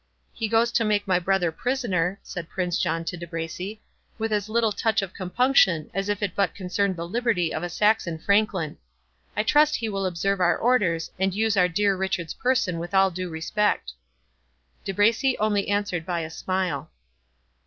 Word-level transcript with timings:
"He 0.33 0.47
goes 0.47 0.71
to 0.71 0.83
make 0.83 1.07
my 1.07 1.19
brother 1.19 1.51
prisoner," 1.51 2.19
said 2.23 2.49
Prince 2.49 2.79
John 2.79 3.05
to 3.05 3.15
De 3.15 3.27
Bracy, 3.27 3.83
"with 4.17 4.33
as 4.33 4.49
little 4.49 4.71
touch 4.71 5.03
of 5.03 5.13
compunction, 5.13 5.91
as 5.93 6.09
if 6.09 6.23
it 6.23 6.33
but 6.35 6.55
concerned 6.55 6.95
the 6.95 7.07
liberty 7.07 7.53
of 7.53 7.61
a 7.61 7.69
Saxon 7.69 8.17
franklin. 8.17 8.79
I 9.37 9.43
trust 9.43 9.75
he 9.75 9.89
will 9.89 10.07
observe 10.07 10.39
our 10.39 10.57
orders, 10.57 11.11
and 11.19 11.35
use 11.35 11.55
our 11.55 11.67
dear 11.67 11.95
Richard's 11.95 12.33
person 12.33 12.79
with 12.79 12.95
all 12.95 13.11
due 13.11 13.29
respect." 13.29 13.93
De 14.85 14.91
Bracy 14.91 15.37
only 15.37 15.67
answered 15.67 16.03
by 16.03 16.21
a 16.21 16.31
smile. 16.31 16.89